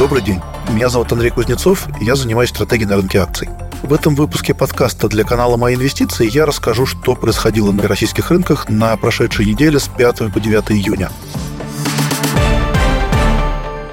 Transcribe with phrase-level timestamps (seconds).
[0.00, 0.40] Добрый день.
[0.70, 3.50] Меня зовут Андрей Кузнецов, и я занимаюсь стратегией на рынке акций.
[3.82, 8.70] В этом выпуске подкаста для канала «Мои инвестиции» я расскажу, что происходило на российских рынках
[8.70, 11.10] на прошедшей неделе с 5 по 9 июня.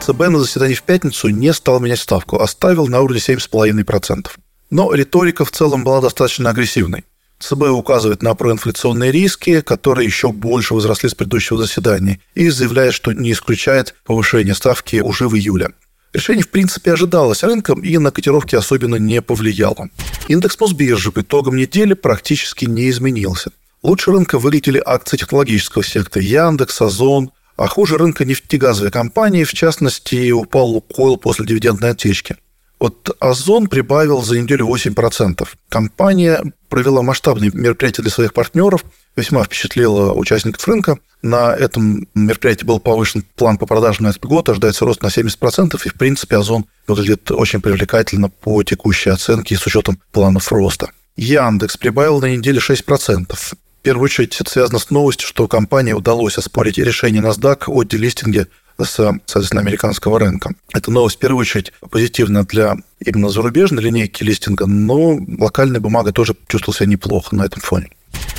[0.00, 4.28] ЦБ на заседании в пятницу не стал менять ставку, оставил на уровне 7,5%.
[4.70, 7.04] Но риторика в целом была достаточно агрессивной.
[7.40, 13.10] ЦБ указывает на проинфляционные риски, которые еще больше возросли с предыдущего заседания, и заявляет, что
[13.10, 15.72] не исключает повышение ставки уже в июле.
[16.16, 19.90] Решение, в принципе, ожидалось рынком и на котировки особенно не повлияло.
[20.28, 23.50] Индекс Мосбиржи по итогам недели практически не изменился.
[23.82, 30.30] Лучше рынка вылетели акции технологического сектора Яндекс, Озон, а хуже рынка нефтегазовой компании, в частности,
[30.30, 32.36] упал Лукойл после дивидендной отечки.
[32.80, 35.46] Вот Озон прибавил за неделю 8%.
[35.68, 40.98] Компания провела масштабные мероприятия для своих партнеров– весьма впечатлила участников рынка.
[41.22, 45.80] На этом мероприятии был повышен план по продажам на этот год, ожидается рост на 70%,
[45.84, 50.90] и, в принципе, Озон выглядит очень привлекательно по текущей оценке с учетом планов роста.
[51.16, 53.34] Яндекс прибавил на неделе 6%.
[53.34, 58.48] В первую очередь это связано с новостью, что компании удалось оспорить решение NASDAQ о делистинге
[58.78, 60.54] с, соответственно, американского рынка.
[60.74, 66.36] Эта новость, в первую очередь, позитивна для именно зарубежной линейки листинга, но локальная бумага тоже
[66.48, 67.88] чувствовала себя неплохо на этом фоне.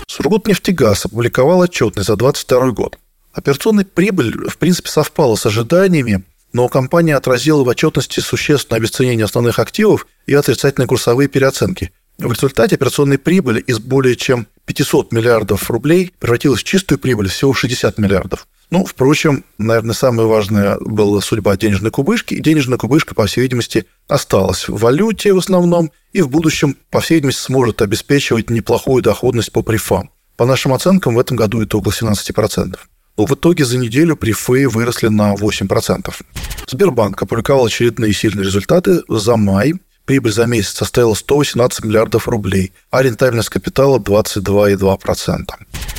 [0.08, 2.98] Сургутнефтегаз опубликовал отчетность за 2022 год.
[3.34, 9.60] Операционная прибыль, в принципе, совпала с ожиданиями, но компания отразила в отчетности существенное обесценение основных
[9.60, 11.92] активов и отрицательные курсовые переоценки.
[12.18, 17.54] В результате операционная прибыль из более чем 500 миллиардов рублей превратилась в чистую прибыль всего
[17.54, 18.48] 60 миллиардов.
[18.70, 22.34] Ну, впрочем, наверное, самое важное была судьба денежной кубышки.
[22.34, 27.00] И денежная кубышка, по всей видимости, осталась в валюте в основном и в будущем, по
[27.00, 30.10] всей видимости, сможет обеспечивать неплохую доходность по префам.
[30.36, 32.78] По нашим оценкам, в этом году это около 17%.
[33.18, 36.14] Но в итоге за неделю префы выросли на 8%.
[36.68, 39.76] Сбербанк опубликовал очередные сильные результаты за май.
[40.06, 45.46] Прибыль за месяц составила 118 миллиардов рублей, а рентабельность капитала 22,2%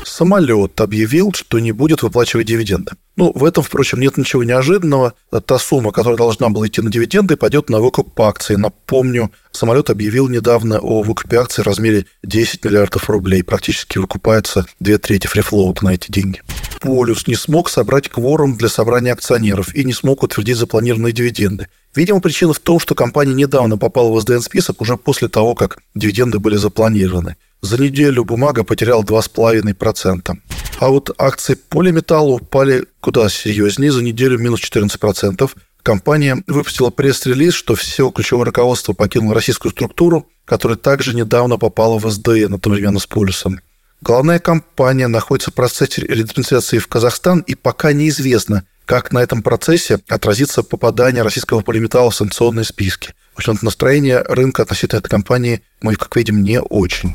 [0.08, 2.92] самолет объявил, что не будет выплачивать дивиденды.
[3.16, 5.14] Ну, в этом, впрочем, нет ничего неожиданного.
[5.44, 8.56] Та сумма, которая должна была идти на дивиденды, пойдет на выкуп акций.
[8.56, 13.42] Напомню, самолет объявил недавно о выкупе акций в размере 10 миллиардов рублей.
[13.42, 16.42] Практически выкупается две трети фрифлоута на эти деньги.
[16.80, 21.66] Полюс не смог собрать кворум для собрания акционеров и не смог утвердить запланированные дивиденды.
[21.94, 26.38] Видимо, причина в том, что компания недавно попала в СДН-список уже после того, как дивиденды
[26.38, 27.36] были запланированы.
[27.60, 30.38] За неделю бумага потеряла 2,5%.
[30.80, 35.50] А вот акции полиметалла упали куда серьезнее, за неделю минус 14%.
[35.82, 42.08] Компания выпустила пресс-релиз, что все ключевое руководство покинуло российскую структуру, которая также недавно попала в
[42.10, 43.60] СДН одновременно с полюсом.
[44.00, 50.00] Главная компания находится в процессе редифференциации в Казахстан, и пока неизвестно, как на этом процессе
[50.08, 53.12] отразится попадание российского полиметалла в санкционные списки.
[53.34, 57.14] В общем, настроение рынка относительно этой компании мы, как видим, не очень.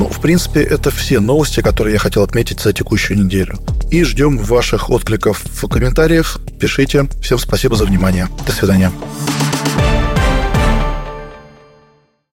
[0.00, 3.56] Ну, в принципе, это все новости, которые я хотел отметить за текущую неделю.
[3.88, 6.40] И ждем ваших откликов в комментариях.
[6.58, 7.08] Пишите.
[7.22, 8.28] Всем спасибо за внимание.
[8.44, 8.90] До свидания.